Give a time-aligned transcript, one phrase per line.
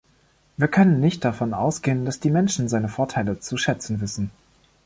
[0.57, 4.31] Wir können nicht davon ausgehen, dass die Menschen seine Vorteile zu schätzen wissen.